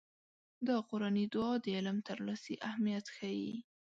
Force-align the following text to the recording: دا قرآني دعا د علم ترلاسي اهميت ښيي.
دا 0.67 0.77
قرآني 0.89 1.25
دعا 1.33 1.53
د 1.63 1.65
علم 1.77 1.97
ترلاسي 2.09 2.55
اهميت 2.69 3.05
ښيي. 3.15 3.51